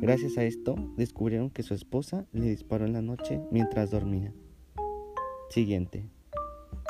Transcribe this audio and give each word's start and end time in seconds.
Gracias 0.00 0.38
a 0.38 0.44
esto, 0.44 0.76
descubrieron 0.96 1.50
que 1.50 1.62
su 1.62 1.74
esposa 1.74 2.24
le 2.32 2.48
disparó 2.48 2.86
en 2.86 2.94
la 2.94 3.02
noche 3.02 3.38
mientras 3.50 3.90
dormía. 3.90 4.32
Siguiente. 5.50 6.08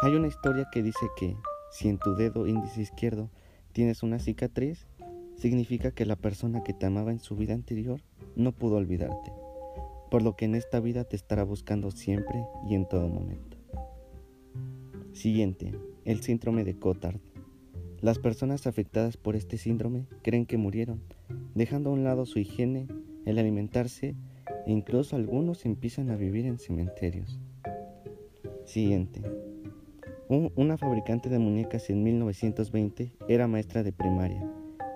Hay 0.00 0.14
una 0.14 0.28
historia 0.28 0.68
que 0.70 0.84
dice 0.84 1.06
que 1.16 1.36
si 1.72 1.88
en 1.88 1.98
tu 1.98 2.14
dedo 2.14 2.46
índice 2.46 2.82
izquierdo 2.82 3.28
tienes 3.72 4.04
una 4.04 4.20
cicatriz, 4.20 4.86
significa 5.34 5.90
que 5.90 6.06
la 6.06 6.14
persona 6.14 6.62
que 6.62 6.72
te 6.72 6.86
amaba 6.86 7.10
en 7.10 7.18
su 7.18 7.34
vida 7.34 7.52
anterior 7.52 8.00
no 8.36 8.52
pudo 8.52 8.76
olvidarte, 8.76 9.32
por 10.08 10.22
lo 10.22 10.36
que 10.36 10.44
en 10.44 10.54
esta 10.54 10.78
vida 10.78 11.02
te 11.02 11.16
estará 11.16 11.42
buscando 11.42 11.90
siempre 11.90 12.44
y 12.68 12.76
en 12.76 12.88
todo 12.88 13.08
momento. 13.08 13.56
Siguiente, 15.14 15.74
el 16.04 16.22
síndrome 16.22 16.62
de 16.62 16.78
Cotard. 16.78 17.18
Las 18.00 18.20
personas 18.20 18.68
afectadas 18.68 19.16
por 19.16 19.34
este 19.34 19.58
síndrome 19.58 20.06
creen 20.22 20.46
que 20.46 20.58
murieron, 20.58 21.02
dejando 21.54 21.90
a 21.90 21.92
un 21.92 22.04
lado 22.04 22.26
su 22.26 22.38
higiene, 22.38 22.86
el 23.24 23.38
alimentarse 23.38 24.14
e 24.66 24.72
incluso 24.72 25.16
algunos 25.16 25.64
empiezan 25.64 26.10
a 26.10 26.16
vivir 26.16 26.46
en 26.46 26.58
cementerios. 26.58 27.38
Siguiente. 28.64 29.22
una 30.28 30.76
fabricante 30.76 31.28
de 31.28 31.38
muñecas 31.38 31.90
en 31.90 32.02
1920 32.02 33.12
era 33.28 33.48
maestra 33.48 33.82
de 33.82 33.92
primaria. 33.92 34.48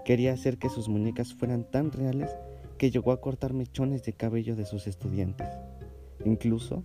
Quería 0.04 0.32
hacer 0.32 0.58
que 0.58 0.68
sus 0.68 0.88
muñecas 0.88 1.34
fueran 1.34 1.64
tan 1.70 1.90
reales 1.90 2.30
que 2.78 2.90
llegó 2.90 3.12
a 3.12 3.20
cortar 3.20 3.52
mechones 3.52 4.04
de 4.04 4.12
cabello 4.12 4.54
de 4.54 4.64
sus 4.64 4.86
estudiantes. 4.86 5.48
Incluso 6.24 6.84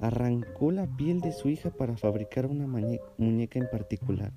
arrancó 0.00 0.70
la 0.70 0.86
piel 0.96 1.20
de 1.20 1.32
su 1.32 1.48
hija 1.48 1.70
para 1.70 1.96
fabricar 1.96 2.46
una 2.46 2.66
muñeca 3.16 3.58
en 3.58 3.68
particular 3.70 4.32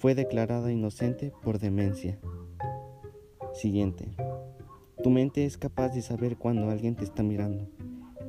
fue 0.00 0.14
declarada 0.14 0.72
inocente 0.72 1.30
por 1.42 1.58
demencia. 1.58 2.18
Siguiente. 3.60 4.08
Tu 5.02 5.10
mente 5.10 5.44
es 5.44 5.58
capaz 5.58 5.90
de 5.90 6.00
saber 6.00 6.38
cuando 6.38 6.70
alguien 6.70 6.96
te 6.96 7.04
está 7.04 7.22
mirando. 7.22 7.68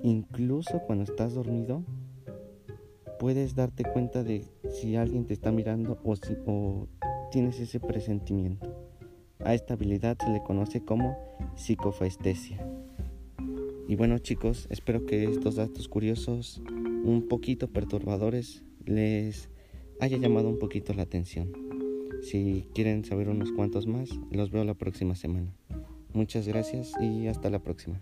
Incluso 0.03 0.81
cuando 0.85 1.05
estás 1.05 1.35
dormido, 1.35 1.85
puedes 3.17 3.55
darte 3.55 3.85
cuenta 3.85 4.25
de 4.25 4.45
si 4.69 4.97
alguien 4.97 5.25
te 5.25 5.33
está 5.33 5.53
mirando 5.53 5.97
o, 6.03 6.17
si, 6.17 6.35
tienes 7.31 7.61
ese 7.61 7.79
presentimiento. 7.79 8.75
A 9.39 9.53
esta 9.53 9.75
habilidad 9.75 10.17
se 10.19 10.29
le 10.31 10.43
conoce 10.43 10.83
como 10.83 11.17
psicofestesia. 11.55 12.69
Y 13.87 13.95
bueno 13.95 14.17
chicos, 14.17 14.67
espero 14.69 15.05
que 15.05 15.23
estos 15.23 15.55
datos 15.55 15.87
curiosos, 15.87 16.61
un 17.05 17.29
poquito 17.29 17.69
perturbadores, 17.69 18.65
les 18.83 19.49
haya 20.01 20.17
llamado 20.17 20.49
un 20.49 20.59
poquito 20.59 20.93
la 20.93 21.03
atención. 21.03 21.53
Si 22.21 22.67
quieren 22.73 23.03
saber 23.03 23.29
unos 23.29 23.51
cuantos 23.51 23.87
más, 23.87 24.09
los 24.31 24.51
veo 24.51 24.63
la 24.63 24.75
próxima 24.75 25.15
semana. 25.15 25.51
Muchas 26.13 26.47
gracias 26.47 26.93
y 27.01 27.27
hasta 27.27 27.49
la 27.49 27.59
próxima. 27.59 27.99